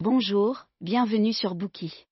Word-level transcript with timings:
Bonjour, 0.00 0.66
bienvenue 0.80 1.32
sur 1.32 1.56
Bookie. 1.56 2.06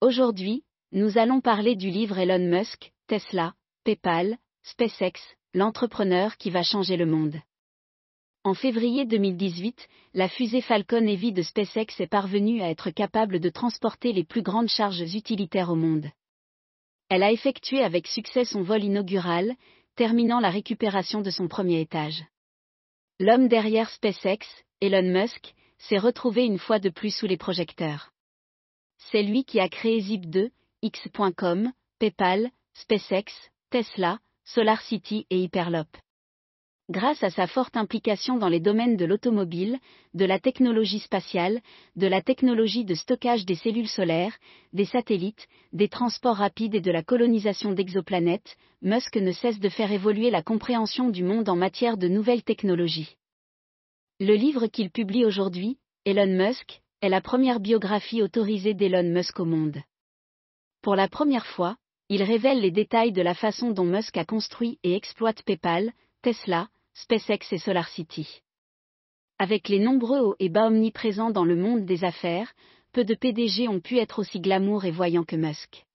Aujourd'hui, 0.00 0.64
nous 0.90 1.16
allons 1.16 1.40
parler 1.40 1.76
du 1.76 1.90
livre 1.90 2.18
Elon 2.18 2.44
Musk, 2.44 2.90
Tesla, 3.06 3.54
PayPal, 3.84 4.36
SpaceX, 4.64 5.12
l'entrepreneur 5.54 6.36
qui 6.38 6.50
va 6.50 6.64
changer 6.64 6.96
le 6.96 7.06
monde. 7.06 7.36
En 8.42 8.52
février 8.52 9.04
2018, 9.04 9.88
la 10.14 10.28
fusée 10.28 10.60
Falcon 10.60 11.06
Heavy 11.06 11.30
de 11.30 11.42
SpaceX 11.42 12.00
est 12.00 12.08
parvenue 12.08 12.62
à 12.62 12.68
être 12.68 12.90
capable 12.90 13.38
de 13.38 13.48
transporter 13.48 14.12
les 14.12 14.24
plus 14.24 14.42
grandes 14.42 14.66
charges 14.68 15.14
utilitaires 15.14 15.70
au 15.70 15.76
monde. 15.76 16.06
Elle 17.10 17.22
a 17.22 17.30
effectué 17.30 17.80
avec 17.80 18.08
succès 18.08 18.44
son 18.44 18.62
vol 18.62 18.82
inaugural, 18.82 19.54
terminant 19.94 20.40
la 20.40 20.50
récupération 20.50 21.20
de 21.20 21.30
son 21.30 21.46
premier 21.46 21.80
étage. 21.80 22.24
L'homme 23.20 23.46
derrière 23.46 23.88
SpaceX, 23.88 24.40
Elon 24.80 25.12
Musk, 25.12 25.54
s'est 25.78 25.98
retrouvé 25.98 26.44
une 26.44 26.58
fois 26.58 26.78
de 26.78 26.88
plus 26.88 27.14
sous 27.14 27.26
les 27.26 27.36
projecteurs. 27.36 28.10
C'est 29.10 29.22
lui 29.22 29.44
qui 29.44 29.60
a 29.60 29.68
créé 29.68 30.00
Zip2, 30.00 30.50
X.com, 30.82 31.72
PayPal, 31.98 32.50
SpaceX, 32.74 33.32
Tesla, 33.70 34.18
SolarCity 34.44 35.26
et 35.30 35.42
Hyperloop. 35.42 35.88
Grâce 36.90 37.22
à 37.22 37.28
sa 37.28 37.46
forte 37.46 37.76
implication 37.76 38.38
dans 38.38 38.48
les 38.48 38.60
domaines 38.60 38.96
de 38.96 39.04
l'automobile, 39.04 39.78
de 40.14 40.24
la 40.24 40.38
technologie 40.38 41.00
spatiale, 41.00 41.60
de 41.96 42.06
la 42.06 42.22
technologie 42.22 42.86
de 42.86 42.94
stockage 42.94 43.44
des 43.44 43.56
cellules 43.56 43.88
solaires, 43.88 44.34
des 44.72 44.86
satellites, 44.86 45.48
des 45.74 45.90
transports 45.90 46.36
rapides 46.36 46.74
et 46.74 46.80
de 46.80 46.90
la 46.90 47.02
colonisation 47.02 47.72
d'exoplanètes, 47.72 48.56
Musk 48.80 49.16
ne 49.16 49.32
cesse 49.32 49.60
de 49.60 49.68
faire 49.68 49.92
évoluer 49.92 50.30
la 50.30 50.42
compréhension 50.42 51.10
du 51.10 51.24
monde 51.24 51.50
en 51.50 51.56
matière 51.56 51.98
de 51.98 52.08
nouvelles 52.08 52.42
technologies. 52.42 53.16
Le 54.20 54.34
livre 54.34 54.66
qu'il 54.66 54.90
publie 54.90 55.24
aujourd'hui, 55.24 55.78
Elon 56.04 56.26
Musk, 56.26 56.80
est 57.02 57.08
la 57.08 57.20
première 57.20 57.60
biographie 57.60 58.20
autorisée 58.20 58.74
d'Elon 58.74 59.04
Musk 59.04 59.38
au 59.38 59.44
monde. 59.44 59.78
Pour 60.82 60.96
la 60.96 61.06
première 61.06 61.46
fois, 61.46 61.76
il 62.08 62.24
révèle 62.24 62.60
les 62.60 62.72
détails 62.72 63.12
de 63.12 63.22
la 63.22 63.34
façon 63.34 63.70
dont 63.70 63.84
Musk 63.84 64.16
a 64.16 64.24
construit 64.24 64.80
et 64.82 64.96
exploite 64.96 65.44
PayPal, 65.44 65.92
Tesla, 66.22 66.66
SpaceX 66.94 67.52
et 67.52 67.58
SolarCity. 67.58 68.42
Avec 69.38 69.68
les 69.68 69.78
nombreux 69.78 70.18
hauts 70.18 70.36
et 70.40 70.48
bas 70.48 70.66
omniprésents 70.66 71.30
dans 71.30 71.44
le 71.44 71.54
monde 71.54 71.84
des 71.84 72.02
affaires, 72.02 72.52
peu 72.90 73.04
de 73.04 73.14
PDG 73.14 73.68
ont 73.68 73.78
pu 73.78 73.98
être 73.98 74.18
aussi 74.18 74.40
glamour 74.40 74.84
et 74.84 74.90
voyants 74.90 75.22
que 75.22 75.36
Musk. 75.36 75.86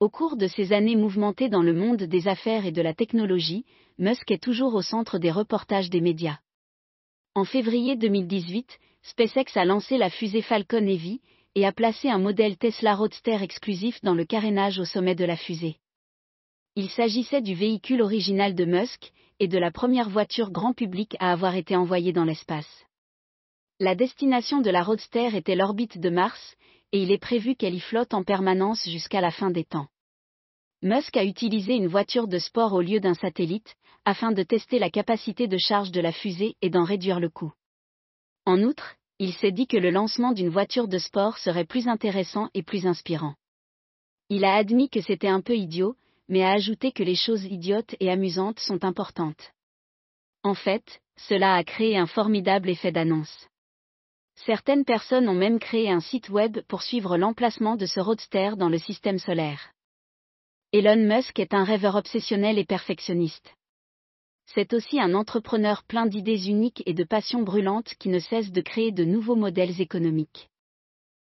Au 0.00 0.08
cours 0.08 0.38
de 0.38 0.46
ces 0.46 0.72
années 0.72 0.96
mouvementées 0.96 1.50
dans 1.50 1.62
le 1.62 1.74
monde 1.74 2.04
des 2.04 2.28
affaires 2.28 2.64
et 2.64 2.72
de 2.72 2.80
la 2.80 2.94
technologie, 2.94 3.66
Musk 3.98 4.30
est 4.30 4.42
toujours 4.42 4.74
au 4.74 4.80
centre 4.80 5.18
des 5.18 5.30
reportages 5.30 5.90
des 5.90 6.00
médias. 6.00 6.38
En 7.36 7.44
février 7.44 7.96
2018, 7.96 8.78
SpaceX 9.02 9.58
a 9.58 9.66
lancé 9.66 9.98
la 9.98 10.08
fusée 10.08 10.40
Falcon 10.40 10.86
Heavy 10.86 11.20
et 11.54 11.66
a 11.66 11.72
placé 11.72 12.08
un 12.08 12.16
modèle 12.16 12.56
Tesla 12.56 12.94
Roadster 12.94 13.42
exclusif 13.42 14.00
dans 14.02 14.14
le 14.14 14.24
carénage 14.24 14.78
au 14.78 14.86
sommet 14.86 15.14
de 15.14 15.26
la 15.26 15.36
fusée. 15.36 15.76
Il 16.76 16.88
s'agissait 16.88 17.42
du 17.42 17.54
véhicule 17.54 18.00
original 18.00 18.54
de 18.54 18.64
Musk, 18.64 19.12
et 19.38 19.48
de 19.48 19.58
la 19.58 19.70
première 19.70 20.08
voiture 20.08 20.50
grand 20.50 20.72
public 20.72 21.14
à 21.20 21.30
avoir 21.30 21.56
été 21.56 21.76
envoyée 21.76 22.14
dans 22.14 22.24
l'espace. 22.24 22.86
La 23.80 23.94
destination 23.94 24.62
de 24.62 24.70
la 24.70 24.82
Roadster 24.82 25.36
était 25.36 25.56
l'orbite 25.56 25.98
de 25.98 26.08
Mars, 26.08 26.56
et 26.92 27.02
il 27.02 27.12
est 27.12 27.18
prévu 27.18 27.54
qu'elle 27.54 27.74
y 27.74 27.80
flotte 27.80 28.14
en 28.14 28.24
permanence 28.24 28.88
jusqu'à 28.88 29.20
la 29.20 29.30
fin 29.30 29.50
des 29.50 29.64
temps. 29.64 29.88
Musk 30.86 31.16
a 31.16 31.24
utilisé 31.24 31.74
une 31.74 31.88
voiture 31.88 32.28
de 32.28 32.38
sport 32.38 32.72
au 32.72 32.80
lieu 32.80 33.00
d'un 33.00 33.14
satellite, 33.14 33.74
afin 34.04 34.30
de 34.30 34.44
tester 34.44 34.78
la 34.78 34.88
capacité 34.88 35.48
de 35.48 35.58
charge 35.58 35.90
de 35.90 36.00
la 36.00 36.12
fusée 36.12 36.54
et 36.62 36.70
d'en 36.70 36.84
réduire 36.84 37.18
le 37.18 37.28
coût. 37.28 37.52
En 38.44 38.62
outre, 38.62 38.94
il 39.18 39.32
s'est 39.32 39.50
dit 39.50 39.66
que 39.66 39.76
le 39.76 39.90
lancement 39.90 40.30
d'une 40.30 40.48
voiture 40.48 40.86
de 40.86 40.98
sport 40.98 41.38
serait 41.38 41.64
plus 41.64 41.88
intéressant 41.88 42.50
et 42.54 42.62
plus 42.62 42.86
inspirant. 42.86 43.34
Il 44.28 44.44
a 44.44 44.54
admis 44.54 44.88
que 44.88 45.00
c'était 45.00 45.26
un 45.26 45.40
peu 45.40 45.56
idiot, 45.56 45.96
mais 46.28 46.44
a 46.44 46.52
ajouté 46.52 46.92
que 46.92 47.02
les 47.02 47.16
choses 47.16 47.42
idiotes 47.42 47.96
et 47.98 48.08
amusantes 48.08 48.60
sont 48.60 48.84
importantes. 48.84 49.54
En 50.44 50.54
fait, 50.54 51.00
cela 51.16 51.56
a 51.56 51.64
créé 51.64 51.96
un 51.98 52.06
formidable 52.06 52.70
effet 52.70 52.92
d'annonce. 52.92 53.48
Certaines 54.36 54.84
personnes 54.84 55.28
ont 55.28 55.34
même 55.34 55.58
créé 55.58 55.90
un 55.90 55.98
site 55.98 56.28
web 56.28 56.60
pour 56.68 56.82
suivre 56.82 57.16
l'emplacement 57.16 57.74
de 57.74 57.86
ce 57.86 57.98
roadster 57.98 58.52
dans 58.56 58.68
le 58.68 58.78
système 58.78 59.18
solaire. 59.18 59.72
Elon 60.72 60.96
Musk 60.96 61.38
est 61.38 61.54
un 61.54 61.62
rêveur 61.62 61.94
obsessionnel 61.94 62.58
et 62.58 62.64
perfectionniste. 62.64 63.54
C'est 64.46 64.72
aussi 64.74 65.00
un 65.00 65.14
entrepreneur 65.14 65.84
plein 65.84 66.06
d'idées 66.06 66.48
uniques 66.48 66.82
et 66.86 66.94
de 66.94 67.04
passions 67.04 67.42
brûlantes 67.42 67.94
qui 68.00 68.08
ne 68.08 68.18
cesse 68.18 68.50
de 68.50 68.60
créer 68.60 68.90
de 68.90 69.04
nouveaux 69.04 69.36
modèles 69.36 69.80
économiques. 69.80 70.50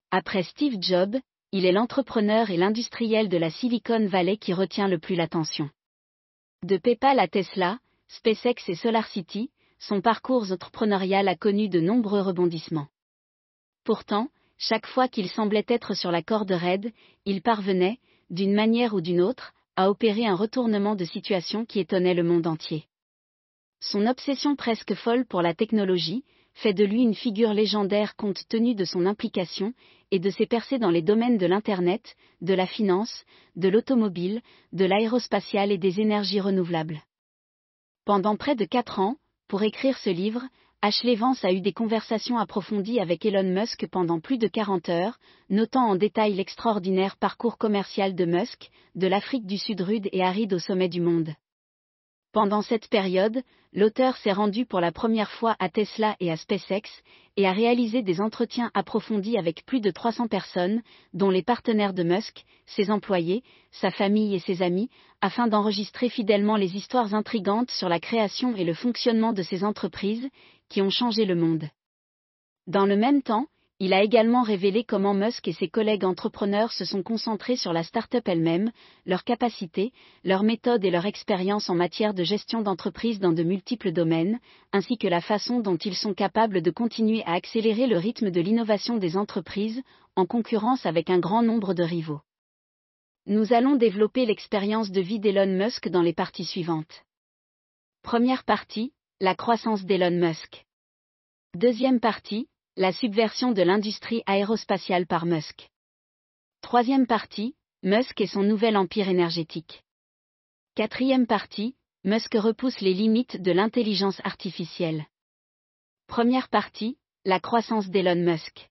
Après 0.10 0.44
Steve 0.44 0.78
Jobs, 0.82 1.18
il 1.52 1.66
est 1.66 1.72
l'entrepreneur 1.72 2.50
et 2.50 2.58
l'industriel 2.58 3.30
de 3.30 3.38
la 3.38 3.52
Silicon 3.52 4.08
Valley 4.08 4.38
qui 4.38 4.54
retient 4.54 4.88
le 4.88 4.98
plus 4.98 5.16
l'attention. 5.16 5.70
De 6.64 6.78
PayPal 6.78 7.20
à 7.20 7.28
Tesla, 7.28 7.80
SpaceX 8.08 8.68
et 8.68 8.76
SolarCity, 8.76 9.52
son 9.80 10.02
parcours 10.02 10.52
entrepreneurial 10.52 11.28
a 11.28 11.36
connu 11.36 11.70
de 11.70 11.80
nombreux 11.80 12.22
rebondissements. 12.22 12.88
Pourtant, 13.84 14.30
chaque 14.58 14.88
fois 14.88 15.08
qu'il 15.08 15.30
semblait 15.30 15.66
être 15.68 15.94
sur 15.94 16.12
la 16.12 16.24
corde 16.24 16.52
raide, 16.52 16.92
il 17.26 17.44
parvenait, 17.44 18.00
d'une 18.30 18.54
manière 18.54 18.94
ou 18.94 19.02
d'une 19.02 19.22
autre, 19.22 19.54
à 19.76 19.90
opérer 19.90 20.26
un 20.26 20.36
retournement 20.36 20.96
de 20.96 21.06
situation 21.06 21.66
qui 21.66 21.80
étonnait 21.80 22.14
le 22.14 22.24
monde 22.24 22.48
entier. 22.48 22.86
Son 23.80 24.08
obsession 24.08 24.56
presque 24.56 24.96
folle 24.96 25.26
pour 25.26 25.42
la 25.42 25.54
technologie, 25.54 26.24
fait 26.54 26.74
de 26.74 26.84
lui 26.84 27.04
une 27.04 27.14
figure 27.14 27.54
légendaire 27.54 28.16
compte 28.16 28.48
tenu 28.50 28.74
de 28.74 28.86
son 28.86 29.06
implication 29.06 29.74
et 30.10 30.18
de 30.18 30.32
ses 30.32 30.48
percées 30.48 30.80
dans 30.80 30.90
les 30.90 31.04
domaines 31.04 31.38
de 31.38 31.46
l'Internet, 31.46 32.16
de 32.42 32.56
la 32.56 32.66
finance, 32.66 33.26
de 33.56 33.70
l'automobile, 33.70 34.42
de 34.74 34.86
l'aérospatiale 34.86 35.72
et 35.72 35.78
des 35.78 36.00
énergies 36.02 36.42
renouvelables. 36.42 37.04
Pendant 38.06 38.36
près 38.36 38.56
de 38.56 38.66
quatre 38.66 39.00
ans, 39.00 39.18
pour 39.48 39.62
écrire 39.62 39.98
ce 40.00 40.10
livre, 40.10 40.42
Ashley 40.84 41.16
Vance 41.16 41.44
a 41.44 41.52
eu 41.52 41.60
des 41.60 41.74
conversations 41.74 42.38
approfondies 42.38 43.00
avec 43.00 43.26
Elon 43.26 43.50
Musk 43.52 43.88
pendant 43.88 44.20
plus 44.20 44.38
de 44.38 44.48
40 44.48 44.90
heures, 44.90 45.18
notant 45.50 45.90
en 45.90 45.96
détail 45.96 46.36
l'extraordinaire 46.36 47.18
parcours 47.18 47.58
commercial 47.58 48.14
de 48.14 48.26
Musk, 48.26 48.70
de 48.94 49.08
l'Afrique 49.08 49.48
du 49.48 49.58
Sud 49.58 49.82
rude 49.82 50.08
et 50.12 50.24
aride 50.24 50.54
au 50.54 50.60
sommet 50.60 50.88
du 50.88 51.02
monde. 51.02 51.34
Pendant 52.32 52.62
cette 52.62 52.90
période, 52.90 53.42
l'auteur 53.74 54.18
s'est 54.18 54.32
rendu 54.32 54.68
pour 54.68 54.80
la 54.80 54.92
première 54.92 55.32
fois 55.32 55.56
à 55.58 55.70
Tesla 55.70 56.16
et 56.20 56.32
à 56.32 56.38
SpaceX, 56.38 56.84
et 57.38 57.48
a 57.48 57.52
réalisé 57.52 58.04
des 58.04 58.22
entretiens 58.22 58.70
approfondis 58.76 59.40
avec 59.40 59.66
plus 59.66 59.80
de 59.80 59.90
300 59.90 60.28
personnes, 60.28 60.84
dont 61.14 61.32
les 61.32 61.42
partenaires 61.42 61.94
de 61.94 62.04
Musk, 62.04 62.44
ses 62.68 62.92
employés, 62.92 63.44
sa 63.72 63.90
famille 63.90 64.36
et 64.36 64.40
ses 64.40 64.62
amis, 64.62 64.90
afin 65.22 65.48
d'enregistrer 65.48 66.10
fidèlement 66.10 66.58
les 66.58 66.76
histoires 66.76 67.16
intrigantes 67.16 67.72
sur 67.72 67.90
la 67.90 68.00
création 68.00 68.56
et 68.56 68.64
le 68.64 68.76
fonctionnement 68.76 69.34
de 69.34 69.42
ces 69.42 69.64
entreprises, 69.64 70.30
qui 70.70 70.82
ont 70.82 70.90
changé 70.90 71.26
le 71.26 71.36
monde. 71.36 71.70
Dans 72.68 72.86
le 72.86 72.98
même 72.98 73.22
temps, 73.22 73.48
il 73.80 73.94
a 73.94 74.02
également 74.02 74.42
révélé 74.42 74.84
comment 74.84 75.14
Musk 75.14 75.48
et 75.48 75.54
ses 75.54 75.68
collègues 75.68 76.04
entrepreneurs 76.04 76.72
se 76.72 76.84
sont 76.84 77.04
concentrés 77.04 77.56
sur 77.56 77.74
la 77.74 77.84
start-up 77.84 78.28
elle-même, 78.28 78.72
leurs 79.06 79.24
capacités, 79.24 79.94
leurs 80.24 80.42
méthodes 80.42 80.84
et 80.84 80.90
leur 80.90 81.06
expérience 81.06 81.70
en 81.70 81.76
matière 81.76 82.16
de 82.16 82.24
gestion 82.24 82.64
d'entreprise 82.64 83.20
dans 83.20 83.34
de 83.34 83.44
multiples 83.44 83.92
domaines, 83.92 84.40
ainsi 84.74 84.98
que 84.98 85.08
la 85.08 85.22
façon 85.22 85.60
dont 85.60 85.78
ils 85.78 85.96
sont 85.96 86.16
capables 86.16 86.64
de 86.64 86.72
continuer 86.72 87.24
à 87.26 87.34
accélérer 87.34 87.86
le 87.86 87.98
rythme 87.98 88.32
de 88.32 88.42
l'innovation 88.42 88.98
des 88.98 89.16
entreprises, 89.16 89.84
en 90.16 90.26
concurrence 90.26 90.88
avec 90.88 91.12
un 91.12 91.20
grand 91.20 91.44
nombre 91.44 91.76
de 91.76 91.84
rivaux. 91.84 92.22
Nous 93.28 93.54
allons 93.54 93.76
développer 93.76 94.26
l'expérience 94.26 94.90
de 94.90 95.02
vie 95.02 95.20
d'Elon 95.20 95.56
Musk 95.56 95.88
dans 95.90 96.02
les 96.02 96.14
parties 96.14 96.46
suivantes. 96.46 97.04
Première 98.02 98.44
partie, 98.44 98.92
la 99.20 99.34
croissance 99.34 99.84
d'Elon 99.84 100.12
Musk. 100.12 100.68
Deuxième 101.56 102.00
partie, 102.00 102.48
la 102.76 102.92
subversion 102.92 103.52
de 103.52 103.64
l'industrie 103.64 104.22
aérospatiale 104.28 105.08
par 105.08 105.26
Musk. 105.26 105.72
Troisième 106.62 107.08
partie, 107.08 107.56
Musk 107.82 108.22
et 108.22 108.28
son 108.28 108.44
nouvel 108.44 108.78
empire 108.78 109.10
énergétique. 109.10 109.84
Quatrième 110.76 111.26
partie, 111.26 111.76
Musk 112.04 112.36
repousse 112.36 112.80
les 112.80 112.94
limites 112.94 113.42
de 113.42 113.52
l'intelligence 113.52 114.22
artificielle. 114.24 115.08
Première 116.06 116.48
partie, 116.48 117.00
la 117.26 117.40
croissance 117.40 117.90
d'Elon 117.90 118.24
Musk. 118.24 118.70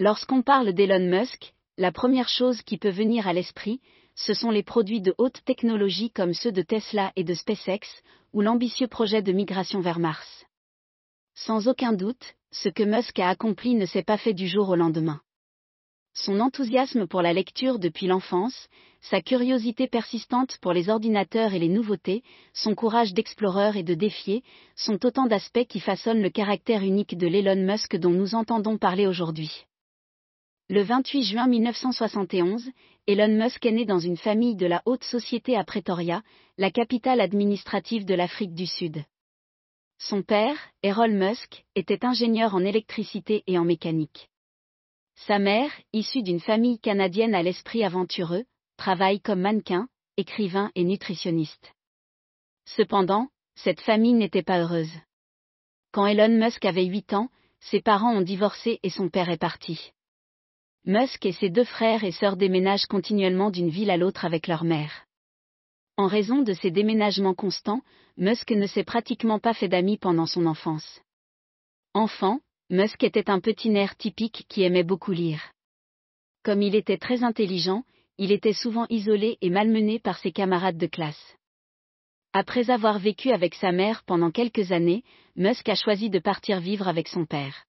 Lorsqu'on 0.00 0.40
parle 0.40 0.72
d'Elon 0.72 1.10
Musk, 1.10 1.52
la 1.76 1.92
première 1.92 2.30
chose 2.30 2.62
qui 2.62 2.78
peut 2.78 2.88
venir 2.88 3.28
à 3.28 3.34
l'esprit, 3.34 3.82
ce 4.14 4.32
sont 4.32 4.50
les 4.50 4.62
produits 4.62 5.02
de 5.02 5.14
haute 5.18 5.44
technologie 5.44 6.10
comme 6.10 6.32
ceux 6.32 6.52
de 6.52 6.62
Tesla 6.62 7.12
et 7.16 7.24
de 7.24 7.34
SpaceX, 7.34 8.02
ou 8.32 8.40
l'ambitieux 8.40 8.88
projet 8.88 9.22
de 9.22 9.32
migration 9.32 9.80
vers 9.80 9.98
Mars. 9.98 10.44
Sans 11.34 11.68
aucun 11.68 11.92
doute, 11.92 12.34
ce 12.50 12.68
que 12.68 12.82
Musk 12.82 13.18
a 13.18 13.28
accompli 13.28 13.74
ne 13.74 13.86
s'est 13.86 14.02
pas 14.02 14.18
fait 14.18 14.34
du 14.34 14.46
jour 14.46 14.68
au 14.68 14.76
lendemain. 14.76 15.20
Son 16.14 16.40
enthousiasme 16.40 17.06
pour 17.06 17.22
la 17.22 17.32
lecture 17.32 17.78
depuis 17.78 18.06
l'enfance, 18.06 18.68
sa 19.00 19.22
curiosité 19.22 19.88
persistante 19.88 20.58
pour 20.60 20.74
les 20.74 20.90
ordinateurs 20.90 21.54
et 21.54 21.58
les 21.58 21.70
nouveautés, 21.70 22.22
son 22.52 22.74
courage 22.74 23.14
d'exploreur 23.14 23.76
et 23.76 23.82
de 23.82 23.94
défier, 23.94 24.42
sont 24.76 25.04
autant 25.06 25.26
d'aspects 25.26 25.66
qui 25.66 25.80
façonnent 25.80 26.22
le 26.22 26.28
caractère 26.30 26.82
unique 26.82 27.16
de 27.16 27.26
l'Elon 27.26 27.64
Musk 27.64 27.96
dont 27.96 28.10
nous 28.10 28.34
entendons 28.34 28.76
parler 28.76 29.06
aujourd'hui. 29.06 29.64
Le 30.68 30.82
28 30.82 31.22
juin 31.22 31.46
1971, 31.48 32.70
Elon 33.08 33.36
Musk 33.36 33.66
est 33.66 33.72
né 33.72 33.84
dans 33.84 33.98
une 33.98 34.16
famille 34.16 34.54
de 34.54 34.66
la 34.66 34.80
haute 34.86 35.02
société 35.02 35.56
à 35.56 35.64
Pretoria, 35.64 36.22
la 36.56 36.70
capitale 36.70 37.20
administrative 37.20 38.04
de 38.04 38.14
l'Afrique 38.14 38.54
du 38.54 38.66
Sud. 38.66 39.02
Son 39.98 40.22
père, 40.22 40.56
Errol 40.84 41.10
Musk, 41.10 41.64
était 41.74 42.04
ingénieur 42.04 42.54
en 42.54 42.64
électricité 42.64 43.42
et 43.48 43.58
en 43.58 43.64
mécanique. 43.64 44.30
Sa 45.26 45.40
mère, 45.40 45.72
issue 45.92 46.22
d'une 46.22 46.38
famille 46.38 46.78
canadienne 46.78 47.34
à 47.34 47.42
l'esprit 47.42 47.82
aventureux, 47.82 48.44
travaille 48.76 49.20
comme 49.20 49.40
mannequin, 49.40 49.88
écrivain 50.16 50.70
et 50.76 50.84
nutritionniste. 50.84 51.74
Cependant, 52.66 53.26
cette 53.56 53.80
famille 53.80 54.14
n'était 54.14 54.44
pas 54.44 54.60
heureuse. 54.60 54.92
Quand 55.90 56.06
Elon 56.06 56.38
Musk 56.38 56.64
avait 56.64 56.84
8 56.84 57.14
ans, 57.14 57.30
ses 57.58 57.80
parents 57.80 58.14
ont 58.14 58.22
divorcé 58.22 58.78
et 58.84 58.90
son 58.90 59.08
père 59.08 59.28
est 59.28 59.38
parti. 59.38 59.92
Musk 60.84 61.26
et 61.26 61.32
ses 61.32 61.48
deux 61.48 61.64
frères 61.64 62.02
et 62.02 62.10
sœurs 62.10 62.36
déménagent 62.36 62.86
continuellement 62.86 63.50
d'une 63.50 63.68
ville 63.68 63.90
à 63.90 63.96
l'autre 63.96 64.24
avec 64.24 64.48
leur 64.48 64.64
mère. 64.64 65.06
En 65.96 66.08
raison 66.08 66.42
de 66.42 66.54
ces 66.54 66.72
déménagements 66.72 67.34
constants, 67.34 67.82
Musk 68.16 68.50
ne 68.50 68.66
s'est 68.66 68.82
pratiquement 68.82 69.38
pas 69.38 69.54
fait 69.54 69.68
d'amis 69.68 69.96
pendant 69.96 70.26
son 70.26 70.44
enfance. 70.44 71.00
Enfant, 71.94 72.40
Musk 72.68 73.04
était 73.04 73.30
un 73.30 73.38
petit 73.38 73.70
nerf 73.70 73.96
typique 73.96 74.44
qui 74.48 74.62
aimait 74.64 74.82
beaucoup 74.82 75.12
lire. 75.12 75.52
Comme 76.42 76.62
il 76.62 76.74
était 76.74 76.98
très 76.98 77.22
intelligent, 77.22 77.84
il 78.18 78.32
était 78.32 78.52
souvent 78.52 78.86
isolé 78.90 79.38
et 79.40 79.50
malmené 79.50 80.00
par 80.00 80.18
ses 80.18 80.32
camarades 80.32 80.78
de 80.78 80.86
classe. 80.86 81.36
Après 82.32 82.70
avoir 82.70 82.98
vécu 82.98 83.30
avec 83.30 83.54
sa 83.54 83.70
mère 83.70 84.02
pendant 84.04 84.32
quelques 84.32 84.72
années, 84.72 85.04
Musk 85.36 85.68
a 85.68 85.76
choisi 85.76 86.10
de 86.10 86.18
partir 86.18 86.58
vivre 86.58 86.88
avec 86.88 87.06
son 87.06 87.24
père. 87.24 87.66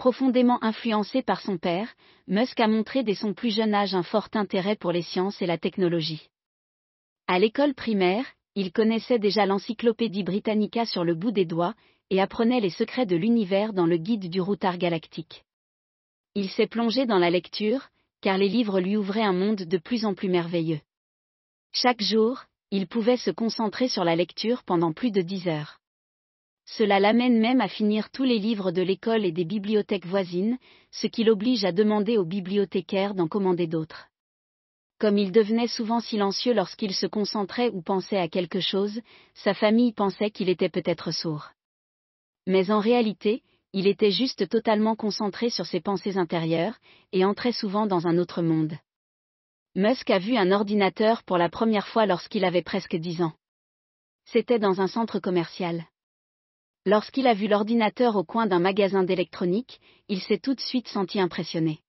Profondément 0.00 0.64
influencé 0.64 1.20
par 1.20 1.42
son 1.42 1.58
père, 1.58 1.94
Musk 2.26 2.58
a 2.58 2.66
montré 2.66 3.02
dès 3.02 3.14
son 3.14 3.34
plus 3.34 3.54
jeune 3.54 3.74
âge 3.74 3.94
un 3.94 4.02
fort 4.02 4.30
intérêt 4.32 4.74
pour 4.74 4.92
les 4.92 5.02
sciences 5.02 5.42
et 5.42 5.46
la 5.46 5.58
technologie. 5.58 6.30
À 7.26 7.38
l'école 7.38 7.74
primaire, 7.74 8.24
il 8.54 8.72
connaissait 8.72 9.18
déjà 9.18 9.44
l'encyclopédie 9.44 10.22
Britannica 10.22 10.86
sur 10.86 11.04
le 11.04 11.14
bout 11.14 11.32
des 11.32 11.44
doigts, 11.44 11.74
et 12.08 12.18
apprenait 12.18 12.60
les 12.60 12.70
secrets 12.70 13.04
de 13.04 13.14
l'univers 13.14 13.74
dans 13.74 13.84
le 13.84 13.98
guide 13.98 14.30
du 14.30 14.40
routard 14.40 14.78
galactique. 14.78 15.44
Il 16.34 16.48
s'est 16.48 16.66
plongé 16.66 17.04
dans 17.04 17.18
la 17.18 17.28
lecture, 17.28 17.90
car 18.22 18.38
les 18.38 18.48
livres 18.48 18.80
lui 18.80 18.96
ouvraient 18.96 19.20
un 19.20 19.34
monde 19.34 19.64
de 19.64 19.76
plus 19.76 20.06
en 20.06 20.14
plus 20.14 20.30
merveilleux. 20.30 20.80
Chaque 21.72 22.00
jour, 22.00 22.44
il 22.70 22.86
pouvait 22.86 23.18
se 23.18 23.30
concentrer 23.30 23.88
sur 23.88 24.04
la 24.04 24.16
lecture 24.16 24.62
pendant 24.62 24.94
plus 24.94 25.10
de 25.10 25.20
dix 25.20 25.46
heures. 25.46 25.78
Cela 26.76 27.00
l'amène 27.00 27.40
même 27.40 27.60
à 27.60 27.66
finir 27.66 28.10
tous 28.10 28.22
les 28.22 28.38
livres 28.38 28.70
de 28.70 28.80
l'école 28.80 29.24
et 29.24 29.32
des 29.32 29.44
bibliothèques 29.44 30.06
voisines, 30.06 30.56
ce 30.92 31.08
qui 31.08 31.24
l'oblige 31.24 31.64
à 31.64 31.72
demander 31.72 32.16
aux 32.16 32.24
bibliothécaires 32.24 33.14
d'en 33.14 33.26
commander 33.26 33.66
d'autres. 33.66 34.06
Comme 35.00 35.18
il 35.18 35.32
devenait 35.32 35.66
souvent 35.66 35.98
silencieux 35.98 36.54
lorsqu'il 36.54 36.94
se 36.94 37.06
concentrait 37.06 37.70
ou 37.70 37.82
pensait 37.82 38.18
à 38.18 38.28
quelque 38.28 38.60
chose, 38.60 39.00
sa 39.34 39.52
famille 39.52 39.92
pensait 39.92 40.30
qu'il 40.30 40.48
était 40.48 40.68
peut-être 40.68 41.10
sourd. 41.10 41.48
Mais 42.46 42.70
en 42.70 42.78
réalité, 42.78 43.42
il 43.72 43.88
était 43.88 44.12
juste 44.12 44.48
totalement 44.48 44.94
concentré 44.94 45.50
sur 45.50 45.66
ses 45.66 45.80
pensées 45.80 46.18
intérieures, 46.18 46.78
et 47.12 47.24
entrait 47.24 47.52
souvent 47.52 47.86
dans 47.86 48.06
un 48.06 48.16
autre 48.16 48.42
monde. 48.42 48.76
Musk 49.74 50.08
a 50.10 50.20
vu 50.20 50.36
un 50.36 50.52
ordinateur 50.52 51.24
pour 51.24 51.36
la 51.36 51.48
première 51.48 51.88
fois 51.88 52.06
lorsqu'il 52.06 52.44
avait 52.44 52.62
presque 52.62 52.94
dix 52.94 53.22
ans. 53.22 53.32
C'était 54.24 54.60
dans 54.60 54.80
un 54.80 54.86
centre 54.86 55.18
commercial. 55.18 55.84
Lorsqu'il 56.86 57.26
a 57.26 57.34
vu 57.34 57.46
l'ordinateur 57.46 58.16
au 58.16 58.24
coin 58.24 58.46
d'un 58.46 58.58
magasin 58.58 59.02
d'électronique, 59.02 59.80
il 60.08 60.20
s'est 60.20 60.38
tout 60.38 60.54
de 60.54 60.60
suite 60.60 60.88
senti 60.88 61.20
impressionné. 61.20 61.80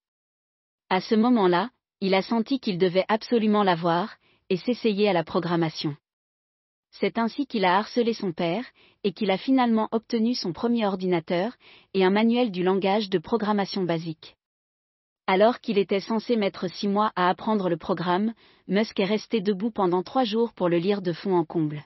À 0.89 0.99
ce 0.99 1.15
moment-là, 1.15 1.69
il 2.01 2.13
a 2.13 2.21
senti 2.21 2.59
qu'il 2.59 2.77
devait 2.77 3.05
absolument 3.07 3.63
l'avoir, 3.63 4.17
et 4.49 4.57
s'essayer 4.57 5.07
à 5.07 5.13
la 5.13 5.23
programmation. 5.23 5.95
C'est 6.91 7.17
ainsi 7.17 7.47
qu'il 7.47 7.63
a 7.63 7.77
harcelé 7.77 8.13
son 8.13 8.33
père, 8.33 8.65
et 9.05 9.13
qu'il 9.13 9.31
a 9.31 9.37
finalement 9.37 9.87
obtenu 9.93 10.35
son 10.35 10.51
premier 10.51 10.85
ordinateur, 10.85 11.55
et 11.93 12.03
un 12.03 12.09
manuel 12.09 12.51
du 12.51 12.61
langage 12.61 13.09
de 13.09 13.17
programmation 13.17 13.83
basique. 13.83 14.35
Alors 15.25 15.61
qu'il 15.61 15.77
était 15.77 16.01
censé 16.01 16.35
mettre 16.35 16.67
six 16.67 16.89
mois 16.89 17.13
à 17.15 17.29
apprendre 17.29 17.69
le 17.69 17.77
programme, 17.77 18.33
Musk 18.67 18.99
est 18.99 19.05
resté 19.05 19.39
debout 19.39 19.71
pendant 19.71 20.03
trois 20.03 20.25
jours 20.25 20.51
pour 20.51 20.67
le 20.67 20.79
lire 20.79 21.01
de 21.01 21.13
fond 21.13 21.37
en 21.37 21.45
comble. 21.45 21.85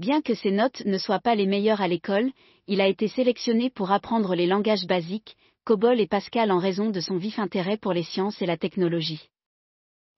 Bien 0.00 0.22
que 0.22 0.32
ses 0.32 0.50
notes 0.50 0.82
ne 0.86 0.96
soient 0.96 1.20
pas 1.20 1.34
les 1.34 1.44
meilleures 1.44 1.82
à 1.82 1.86
l'école, 1.86 2.32
il 2.66 2.80
a 2.80 2.86
été 2.86 3.06
sélectionné 3.06 3.68
pour 3.68 3.92
apprendre 3.92 4.34
les 4.34 4.46
langages 4.46 4.86
basiques, 4.86 5.36
COBOL 5.66 6.00
et 6.00 6.06
Pascal 6.06 6.50
en 6.50 6.58
raison 6.58 6.88
de 6.88 7.00
son 7.00 7.18
vif 7.18 7.38
intérêt 7.38 7.76
pour 7.76 7.92
les 7.92 8.02
sciences 8.02 8.40
et 8.40 8.46
la 8.46 8.56
technologie. 8.56 9.28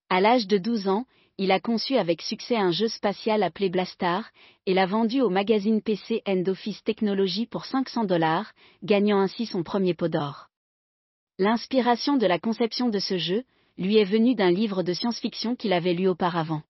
À 0.08 0.20
l'âge 0.20 0.46
de 0.46 0.56
12 0.56 0.87
ans, 0.87 1.05
il 1.37 1.50
a 1.50 1.58
conçu 1.58 1.96
avec 1.96 2.23
succès 2.23 2.55
un 2.55 2.70
jeu 2.70 2.87
spatial 2.87 3.43
appelé 3.43 3.70
Blastar, 3.70 4.31
et 4.67 4.73
l'a 4.73 4.87
vendu 4.87 5.20
au 5.20 5.31
magazine 5.31 5.82
PC 5.82 6.23
End 6.28 6.44
Office 6.46 6.85
Technology 6.85 7.46
pour 7.46 7.64
500 7.64 8.05
dollars, 8.05 8.52
gagnant 8.85 9.19
ainsi 9.19 9.46
son 9.46 9.64
premier 9.64 9.94
pot 9.94 10.06
d'or. 10.06 10.46
L'inspiration 11.40 12.17
de 12.19 12.26
la 12.26 12.38
conception 12.38 12.88
de 12.88 13.00
ce 13.00 13.19
jeu, 13.19 13.43
lui 13.78 13.96
est 13.96 14.05
venue 14.05 14.37
d'un 14.37 14.52
livre 14.52 14.85
de 14.85 14.93
science-fiction 14.93 15.56
qu'il 15.56 15.73
avait 15.73 15.94
lu 15.94 16.06
auparavant. 16.06 16.62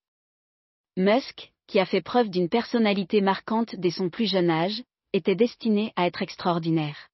Musk, 0.97 1.52
qui 1.73 1.81
a 1.81 1.87
fait 1.87 2.03
preuve 2.03 2.29
d'une 2.29 2.51
personnalité 2.51 3.23
marquante 3.23 3.77
dès 3.77 3.91
son 3.91 4.11
plus 4.11 4.27
jeune 4.27 4.51
âge, 4.51 4.85
était 5.15 5.35
destiné 5.35 5.95
à 5.97 6.07
être 6.07 6.21
extraordinaire. 6.21 7.09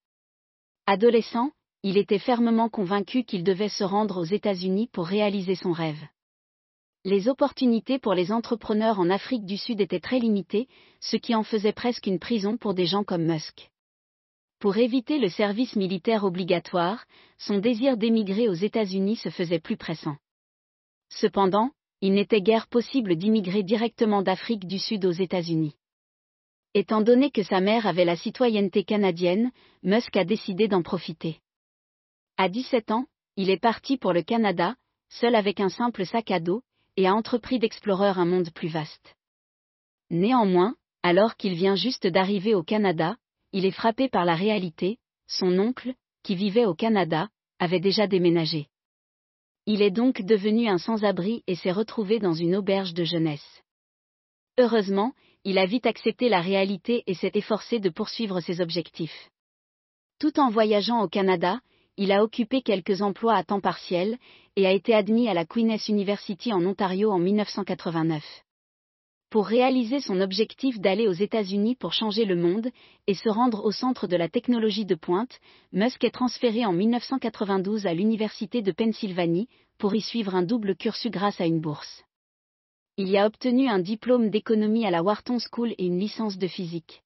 Adolescent, 0.84 1.52
il 1.84 1.96
était 1.96 2.19
fermement 2.19 2.69
convaincu 2.69 3.22
qu'il 3.22 3.44
devait 3.44 3.69
se 3.69 3.84
rendre 3.84 4.20
aux 4.20 4.25
États-Unis 4.25 4.88
pour 4.93 5.06
réaliser 5.06 5.55
son 5.55 5.70
rêve. 5.70 6.02
Les 7.05 7.28
opportunités 7.28 8.00
pour 8.00 8.14
les 8.14 8.32
entrepreneurs 8.32 8.99
en 8.99 9.10
Afrique 9.10 9.46
du 9.46 9.56
Sud 9.56 9.81
étaient 9.81 10.00
très 10.00 10.19
limitées, 10.19 10.66
ce 10.99 11.16
qui 11.16 11.37
en 11.37 11.44
faisait 11.44 11.72
presque 11.72 12.08
une 12.08 12.19
prison 12.19 12.56
pour 12.56 12.75
des 12.75 12.87
gens 12.87 13.04
comme 13.04 13.26
Musk. 13.26 13.70
Pour 14.58 14.76
éviter 14.76 15.20
le 15.20 15.28
service 15.28 15.76
militaire 15.76 16.25
obligatoire, 16.25 17.04
son 17.38 17.58
désir 17.58 17.96
d'émigrer 17.96 18.49
aux 18.49 18.54
États-Unis 18.54 19.14
se 19.14 19.28
faisait 19.28 19.61
plus 19.61 19.76
pressant. 19.76 20.16
Cependant, 21.11 21.70
il 22.00 22.14
n'était 22.14 22.40
guère 22.40 22.68
possible 22.68 23.16
d'immigrer 23.16 23.62
directement 23.62 24.22
d'Afrique 24.22 24.66
du 24.66 24.78
Sud 24.78 25.04
aux 25.04 25.12
États-Unis. 25.12 25.74
Étant 26.74 27.00
donné 27.00 27.30
que 27.30 27.42
sa 27.42 27.60
mère 27.60 27.86
avait 27.86 28.04
la 28.04 28.16
citoyenneté 28.16 28.84
canadienne, 28.84 29.50
Musk 29.82 30.16
a 30.16 30.24
décidé 30.24 30.68
d'en 30.68 30.82
profiter. 30.82 31.40
À 32.36 32.48
17 32.48 32.90
ans, 32.92 33.06
il 33.36 33.50
est 33.50 33.60
parti 33.60 33.96
pour 33.96 34.12
le 34.12 34.23
Canada, 34.23 34.76
seul 35.08 35.34
avec 35.34 35.61
un 35.61 35.70
simple 35.70 36.04
sac 36.04 36.30
à 36.30 36.40
dos, 36.40 36.62
et 36.96 37.06
a 37.06 37.14
entrepris 37.14 37.58
d'explorer 37.58 38.08
un 38.08 38.25
monde 38.25 38.50
plus 38.52 38.68
vaste. 38.68 39.16
Néanmoins, 40.11 40.75
alors 41.02 41.37
qu'il 41.37 41.54
vient 41.54 41.76
juste 41.76 42.06
d'arriver 42.06 42.54
au 42.54 42.62
Canada, 42.62 43.16
il 43.52 43.64
est 43.64 43.73
frappé 43.73 44.08
par 44.08 44.25
la 44.25 44.34
réalité, 44.34 44.99
son 45.26 45.58
oncle, 45.58 45.94
qui 46.23 46.34
vivait 46.34 46.66
au 46.66 46.75
Canada, 46.75 47.28
avait 47.58 47.80
déjà 47.80 48.06
déménagé. 48.06 48.68
Il 49.70 49.82
est 49.82 49.90
donc 49.90 50.22
devenu 50.22 50.66
un 50.66 50.78
sans-abri 50.78 51.42
et 51.46 51.54
s'est 51.54 51.72
retrouvé 51.72 52.20
dans 52.20 52.32
une 52.32 52.56
auberge 52.56 52.94
de 52.94 53.04
jeunesse. 53.04 53.62
Heureusement, 54.56 55.12
il 55.44 55.58
a 55.58 55.66
vite 55.66 55.84
accepté 55.84 56.30
la 56.30 56.40
réalité 56.40 57.04
et 57.06 57.12
s'est 57.12 57.32
efforcé 57.34 57.78
de 57.78 57.90
poursuivre 57.90 58.40
ses 58.40 58.62
objectifs. 58.62 59.28
Tout 60.18 60.40
en 60.40 60.48
voyageant 60.48 61.02
au 61.02 61.06
Canada, 61.06 61.60
il 61.98 62.12
a 62.12 62.25
occupé 62.25 62.62
quelques 62.62 63.02
emplois 63.02 63.34
à 63.34 63.44
temps 63.44 63.60
partiel, 63.60 64.16
et 64.56 64.66
a 64.66 64.72
été 64.72 64.94
admis 64.94 65.28
à 65.28 65.34
la 65.34 65.44
Queen's 65.44 65.87
University 65.90 66.50
en 66.50 66.64
Ontario 66.64 67.10
en 67.10 67.18
1989. 67.18 68.25
Pour 69.30 69.47
réaliser 69.47 70.00
son 70.00 70.23
objectif 70.23 70.80
d'aller 70.80 71.06
aux 71.06 71.12
États-Unis 71.12 71.75
pour 71.75 71.92
changer 71.92 72.25
le 72.25 72.35
monde 72.35 72.70
et 73.06 73.12
se 73.12 73.28
rendre 73.28 73.62
au 73.62 73.73
centre 73.73 74.06
de 74.06 74.16
la 74.16 74.30
technologie 74.30 74.87
de 74.87 74.94
pointe, 74.94 75.38
Musk 75.73 76.02
est 76.04 76.12
transféré 76.12 76.64
en 76.64 76.73
1992 76.73 77.87
à 77.87 77.92
l'Université 77.92 78.62
de 78.62 78.73
Pennsylvanie 78.73 79.49
pour 79.76 79.94
y 79.94 80.00
suivre 80.00 80.35
un 80.35 80.42
double 80.42 80.76
cursus 80.76 81.11
grâce 81.11 81.42
à 81.42 81.47
une 81.47 81.61
bourse. 81.61 82.04
Il 82.97 83.08
y 83.08 83.18
a 83.18 83.26
obtenu 83.26 83.68
un 83.68 83.80
diplôme 83.80 84.30
d'économie 84.30 84.87
à 84.87 84.90
la 84.90 85.02
Wharton 85.02 85.37
School 85.38 85.75
et 85.76 85.85
une 85.85 86.00
licence 86.00 86.38
de 86.38 86.49
physique. 86.49 87.02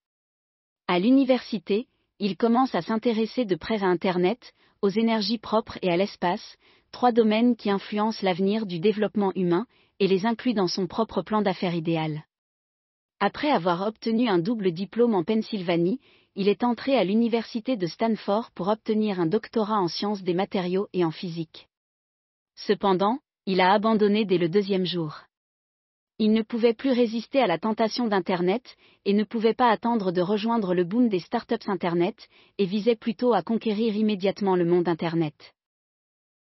À 0.86 1.00
l'université, 1.00 1.88
il 2.20 2.36
commence 2.36 2.74
à 2.76 2.82
s'intéresser 2.82 3.44
de 3.44 3.56
près 3.56 3.82
à 3.82 3.88
Internet, 3.88 4.54
aux 4.80 4.90
énergies 4.90 5.38
propres 5.38 5.76
et 5.82 5.90
à 5.90 5.96
l'espace, 5.96 6.56
trois 6.92 7.10
domaines 7.10 7.56
qui 7.56 7.68
influencent 7.68 8.24
l'avenir 8.24 8.64
du 8.64 8.78
développement 8.78 9.32
humain, 9.34 9.66
et 10.02 10.08
les 10.08 10.26
inclut 10.26 10.52
dans 10.52 10.66
son 10.66 10.88
propre 10.88 11.22
plan 11.22 11.42
d'affaires 11.42 11.76
idéal. 11.76 12.24
Après 13.20 13.52
avoir 13.52 13.86
obtenu 13.86 14.28
un 14.28 14.40
double 14.40 14.72
diplôme 14.72 15.14
en 15.14 15.22
Pennsylvanie, 15.22 16.00
il 16.34 16.48
est 16.48 16.64
entré 16.64 16.96
à 16.96 17.04
l'université 17.04 17.76
de 17.76 17.86
Stanford 17.86 18.50
pour 18.50 18.66
obtenir 18.66 19.20
un 19.20 19.26
doctorat 19.26 19.78
en 19.78 19.86
sciences 19.86 20.24
des 20.24 20.34
matériaux 20.34 20.88
et 20.92 21.04
en 21.04 21.12
physique. 21.12 21.68
Cependant, 22.56 23.20
il 23.46 23.60
a 23.60 23.72
abandonné 23.72 24.24
dès 24.24 24.38
le 24.38 24.48
deuxième 24.48 24.86
jour. 24.86 25.20
Il 26.18 26.32
ne 26.32 26.42
pouvait 26.42 26.74
plus 26.74 26.90
résister 26.90 27.40
à 27.40 27.46
la 27.46 27.58
tentation 27.60 28.08
d'Internet, 28.08 28.76
et 29.04 29.12
ne 29.12 29.22
pouvait 29.22 29.54
pas 29.54 29.70
attendre 29.70 30.10
de 30.10 30.20
rejoindre 30.20 30.74
le 30.74 30.82
boom 30.82 31.08
des 31.10 31.20
startups 31.20 31.68
Internet, 31.68 32.28
et 32.58 32.66
visait 32.66 32.96
plutôt 32.96 33.34
à 33.34 33.42
conquérir 33.42 33.94
immédiatement 33.94 34.56
le 34.56 34.64
monde 34.64 34.88
Internet. 34.88 35.54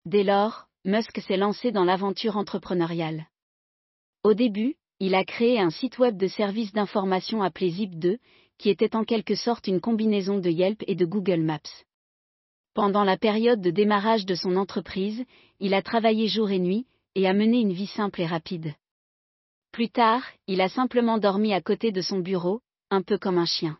Dès 0.06 0.24
lors, 0.24 0.64
Musk 0.86 1.20
s'est 1.20 1.36
lancé 1.36 1.72
dans 1.72 1.84
l'aventure 1.84 2.38
entrepreneuriale. 2.38 3.26
Au 4.22 4.34
début, 4.34 4.74
il 4.98 5.14
a 5.14 5.24
créé 5.24 5.58
un 5.58 5.70
site 5.70 5.98
web 5.98 6.18
de 6.18 6.26
service 6.26 6.72
d'information 6.72 7.42
appelé 7.42 7.70
Zip2, 7.70 8.18
qui 8.58 8.68
était 8.68 8.94
en 8.94 9.04
quelque 9.04 9.34
sorte 9.34 9.66
une 9.66 9.80
combinaison 9.80 10.38
de 10.38 10.50
Yelp 10.50 10.84
et 10.86 10.94
de 10.94 11.06
Google 11.06 11.40
Maps. 11.40 11.84
Pendant 12.74 13.02
la 13.02 13.16
période 13.16 13.62
de 13.62 13.70
démarrage 13.70 14.26
de 14.26 14.34
son 14.34 14.56
entreprise, 14.56 15.24
il 15.58 15.72
a 15.72 15.80
travaillé 15.80 16.28
jour 16.28 16.50
et 16.50 16.58
nuit, 16.58 16.86
et 17.14 17.26
a 17.26 17.32
mené 17.32 17.60
une 17.60 17.72
vie 17.72 17.86
simple 17.86 18.20
et 18.20 18.26
rapide. 18.26 18.74
Plus 19.72 19.88
tard, 19.88 20.22
il 20.46 20.60
a 20.60 20.68
simplement 20.68 21.16
dormi 21.16 21.54
à 21.54 21.62
côté 21.62 21.90
de 21.90 22.02
son 22.02 22.18
bureau, 22.18 22.60
un 22.90 23.00
peu 23.00 23.16
comme 23.16 23.38
un 23.38 23.46
chien. 23.46 23.78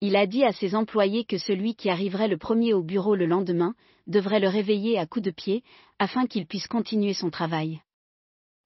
Il 0.00 0.16
a 0.16 0.26
dit 0.26 0.42
à 0.42 0.52
ses 0.52 0.74
employés 0.74 1.24
que 1.24 1.38
celui 1.38 1.76
qui 1.76 1.88
arriverait 1.88 2.28
le 2.28 2.36
premier 2.36 2.74
au 2.74 2.82
bureau 2.82 3.14
le 3.14 3.26
lendemain 3.26 3.74
devrait 4.08 4.40
le 4.40 4.48
réveiller 4.48 4.98
à 4.98 5.06
coups 5.06 5.24
de 5.24 5.30
pied, 5.30 5.62
afin 6.00 6.26
qu'il 6.26 6.46
puisse 6.46 6.66
continuer 6.66 7.14
son 7.14 7.30
travail. 7.30 7.80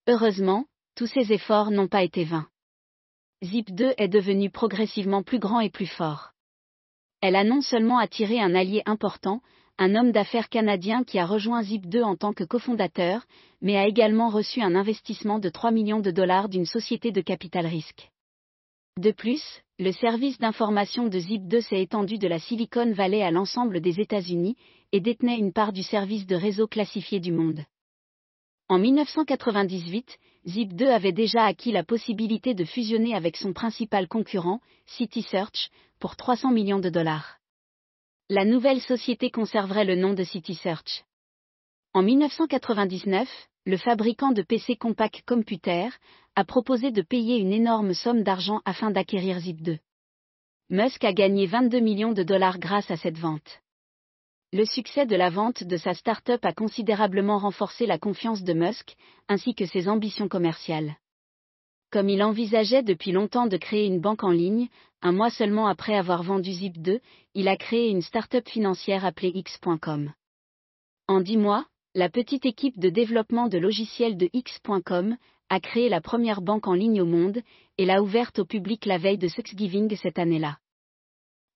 Heureusement, 0.09 0.65
tous 0.95 1.07
ces 1.07 1.33
efforts 1.33 1.71
n'ont 1.71 1.89
pas 1.89 2.03
été 2.03 2.25
vains. 2.25 2.49
Zip 3.43 3.71
2 3.71 3.95
est 3.97 4.09
devenu 4.09 4.51
progressivement 4.51 5.23
plus 5.23 5.39
grand 5.39 5.61
et 5.61 5.71
plus 5.71 5.87
fort. 5.87 6.33
Elle 7.23 7.37
a 7.37 7.45
non 7.45 7.61
seulement 7.61 7.99
attiré 7.99 8.41
un 8.41 8.55
allié 8.55 8.83
important, 8.87 9.41
un 9.79 9.95
homme 9.95 10.13
d'affaires 10.13 10.51
canadien 10.51 11.05
qui 11.05 11.19
a 11.19 11.25
rejoint 11.25 11.63
Zip 11.63 11.87
2 11.87 12.03
en 12.03 12.17
tant 12.17 12.35
que 12.35 12.45
cofondateur, 12.45 13.25
mais 13.63 13.79
a 13.79 13.87
également 13.87 14.29
reçu 14.29 14.61
un 14.61 14.75
investissement 14.75 15.39
de 15.39 15.49
3 15.49 15.71
millions 15.71 16.01
de 16.01 16.11
dollars 16.11 16.51
d'une 16.51 16.67
société 16.67 17.13
de 17.13 17.21
capital 17.23 17.67
risque. 17.67 18.11
De 18.99 19.11
plus, 19.11 19.43
le 19.79 19.93
service 19.93 20.39
d'information 20.39 21.09
de 21.09 21.19
Zip2 21.19 21.63
s'est 21.63 21.81
étendu 21.81 22.19
de 22.19 22.29
la 22.29 22.39
Silicon 22.39 22.93
Valley 22.93 23.23
à 23.23 23.31
l'ensemble 23.31 23.81
des 23.81 24.01
États-Unis 24.01 24.57
et 24.93 25.01
détenait 25.01 25.39
une 25.39 25.55
part 25.55 25.73
du 25.73 25.83
service 25.83 26.27
de 26.27 26.37
réseau 26.37 26.67
classifié 26.67 27.19
du 27.21 27.33
monde. 27.33 27.65
En 28.71 28.79
1998, 28.79 30.17
Zip2 30.47 30.87
avait 30.87 31.11
déjà 31.11 31.45
acquis 31.45 31.73
la 31.73 31.83
possibilité 31.83 32.55
de 32.55 32.65
fusionner 32.65 33.17
avec 33.17 33.37
son 33.37 33.53
principal 33.53 34.07
concurrent, 34.07 34.61
CitySearch, 34.87 35.71
pour 35.99 36.15
300 36.15 36.53
millions 36.53 36.79
de 36.79 36.89
dollars. 36.89 37.41
La 38.29 38.45
nouvelle 38.45 38.81
société 38.81 39.33
conserverait 39.33 39.85
le 39.85 39.97
nom 39.97 40.15
de 40.15 40.23
CitySearch. 40.23 41.03
En 41.95 42.05
1999, 42.05 43.29
le 43.67 43.77
fabricant 43.77 44.31
de 44.31 44.43
PC 44.43 44.77
Compaq 44.77 45.25
Computer 45.27 45.89
a 46.37 46.45
proposé 46.45 46.93
de 46.93 47.03
payer 47.03 47.39
une 47.39 47.53
énorme 47.53 47.93
somme 47.93 48.23
d'argent 48.23 48.61
afin 48.65 48.93
d'acquérir 48.93 49.39
Zip2. 49.39 49.81
Musk 50.69 51.03
a 51.03 51.13
gagné 51.13 51.47
22 51.47 51.81
millions 51.81 52.13
de 52.13 52.23
dollars 52.23 52.61
grâce 52.61 52.93
à 52.93 52.97
cette 52.97 53.19
vente. 53.19 53.63
Le 54.53 54.65
succès 54.65 55.07
de 55.07 55.15
la 55.15 55.31
vente 55.31 55.63
de 55.63 55.77
sa 55.77 55.95
start-up 55.95 56.45
a 56.45 56.53
considérablement 56.53 57.39
renforcé 57.39 57.87
la 57.87 57.99
confiance 57.99 58.43
de 58.43 58.53
Musk, 58.53 58.97
ainsi 59.29 59.55
que 59.55 59.65
ses 59.65 59.89
ambitions 59.89 60.27
commerciales. 60.27 60.97
Comme 61.93 62.09
il 62.09 62.21
envisageait 62.21 62.83
depuis 62.83 63.13
longtemps 63.13 63.47
de 63.47 63.57
créer 63.57 63.87
une 63.87 64.01
banque 64.01 64.25
en 64.25 64.33
ligne, 64.33 64.69
un 65.03 65.13
mois 65.13 65.31
seulement 65.31 65.69
après 65.69 65.95
avoir 65.95 66.25
vendu 66.25 66.51
Zip2, 66.51 67.01
il 67.35 67.47
a 67.47 67.57
créé 67.57 67.91
une 67.91 68.03
start-up 68.03 68.49
financière 68.49 69.05
appelée 69.05 69.31
X.com. 69.33 70.13
En 71.07 71.21
dix 71.21 71.37
mois, 71.37 71.65
la 71.95 72.09
petite 72.09 72.45
équipe 72.45 72.79
de 72.79 72.91
développement 72.91 73.47
de 73.47 73.59
logiciels 73.59 74.17
de 74.17 74.31
X.com 74.33 75.17
a 75.49 75.61
créé 75.61 75.89
la 75.89 76.01
première 76.01 76.41
banque 76.41 76.67
en 76.67 76.75
ligne 76.75 77.01
au 77.01 77.07
monde 77.07 77.41
et 77.79 77.87
l'a 77.87 78.03
ouverte 78.03 78.41
au 78.41 78.45
public 78.45 78.85
la 78.85 78.99
veille 78.99 79.19
de 79.19 79.29
Thanksgiving 79.29 79.97
cette 79.97 80.19
année-là. 80.19 80.59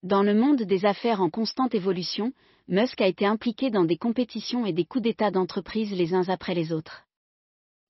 Dans 0.05 0.23
le 0.23 0.35
monde 0.35 0.63
des 0.63 0.85
affaires 0.85 1.23
en 1.23 1.31
constante 1.31 1.75
évolution, 1.75 2.33
Musk 2.67 3.01
a 3.03 3.07
été 3.07 3.27
impliqué 3.27 3.71
dans 3.71 3.85
des 3.85 3.99
compétitions 3.99 4.65
et 4.65 4.73
des 4.73 4.87
coups 4.87 5.05
d'État 5.05 5.31
d'entreprises 5.31 5.93
les 5.93 6.15
uns 6.15 6.29
après 6.29 6.55
les 6.55 6.73
autres. 6.73 7.05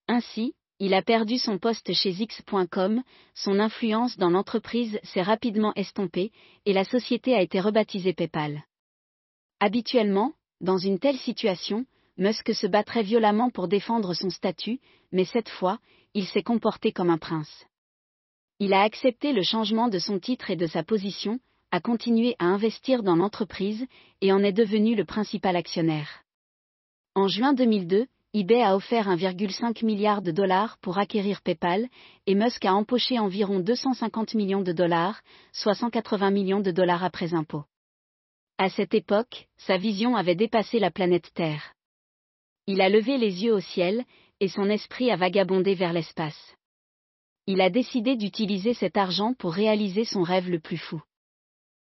Ainsi, 0.08 0.54
il 0.80 0.94
a 0.94 1.02
perdu 1.02 1.38
son 1.38 1.58
poste 1.58 1.92
chez 1.92 2.10
X.com, 2.10 3.02
son 3.34 3.60
influence 3.60 4.16
dans 4.16 4.30
l'entreprise 4.30 4.98
s'est 5.04 5.22
rapidement 5.22 5.72
estompée, 5.76 6.32
et 6.66 6.72
la 6.72 6.84
société 6.84 7.34
a 7.34 7.40
été 7.40 7.60
rebaptisée 7.60 8.12
PayPal. 8.12 8.64
Habituellement, 9.60 10.32
dans 10.60 10.78
une 10.78 10.98
telle 10.98 11.18
situation, 11.18 11.86
Musk 12.16 12.52
se 12.52 12.66
battrait 12.66 13.04
violemment 13.04 13.50
pour 13.50 13.68
défendre 13.68 14.12
son 14.14 14.30
statut, 14.30 14.80
mais 15.12 15.24
cette 15.24 15.48
fois, 15.48 15.78
il 16.14 16.26
s'est 16.26 16.42
comporté 16.42 16.90
comme 16.90 17.10
un 17.10 17.18
prince. 17.18 17.64
Il 18.58 18.72
a 18.72 18.82
accepté 18.82 19.32
le 19.32 19.42
changement 19.42 19.88
de 19.88 19.98
son 19.98 20.18
titre 20.18 20.50
et 20.50 20.56
de 20.56 20.66
sa 20.66 20.82
position, 20.82 21.38
a 21.74 21.80
continué 21.80 22.36
à 22.38 22.44
investir 22.44 23.02
dans 23.02 23.16
l'entreprise 23.16 23.84
et 24.20 24.30
en 24.30 24.44
est 24.44 24.52
devenu 24.52 24.94
le 24.94 25.04
principal 25.04 25.56
actionnaire. 25.56 26.22
En 27.16 27.26
juin 27.26 27.52
2002, 27.52 28.06
eBay 28.32 28.62
a 28.62 28.76
offert 28.76 29.08
1,5 29.08 29.84
milliard 29.84 30.22
de 30.22 30.30
dollars 30.30 30.78
pour 30.78 30.98
acquérir 30.98 31.42
PayPal 31.42 31.88
et 32.28 32.36
Musk 32.36 32.64
a 32.64 32.74
empoché 32.74 33.18
environ 33.18 33.58
250 33.58 34.34
millions 34.34 34.62
de 34.62 34.70
dollars, 34.70 35.20
soit 35.52 35.74
180 35.74 36.30
millions 36.30 36.60
de 36.60 36.70
dollars 36.70 37.02
après 37.02 37.34
impôts. 37.34 37.64
À 38.56 38.68
cette 38.68 38.94
époque, 38.94 39.48
sa 39.56 39.76
vision 39.76 40.14
avait 40.14 40.36
dépassé 40.36 40.78
la 40.78 40.92
planète 40.92 41.34
Terre. 41.34 41.74
Il 42.68 42.82
a 42.82 42.88
levé 42.88 43.18
les 43.18 43.42
yeux 43.42 43.52
au 43.52 43.60
ciel, 43.60 44.04
et 44.38 44.46
son 44.46 44.70
esprit 44.70 45.10
a 45.10 45.16
vagabondé 45.16 45.74
vers 45.74 45.92
l'espace. 45.92 46.54
Il 47.48 47.60
a 47.60 47.68
décidé 47.68 48.14
d'utiliser 48.14 48.74
cet 48.74 48.96
argent 48.96 49.34
pour 49.34 49.52
réaliser 49.52 50.04
son 50.04 50.22
rêve 50.22 50.48
le 50.48 50.60
plus 50.60 50.78
fou. 50.78 51.02